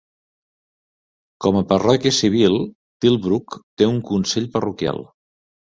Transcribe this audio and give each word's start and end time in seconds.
Com 1.45 1.59
a 1.61 1.63
parròquia 1.73 2.15
civil, 2.23 2.59
Tilbrook 3.07 3.61
té 3.83 3.95
un 3.95 4.05
consell 4.13 4.53
parroquial. 4.59 5.07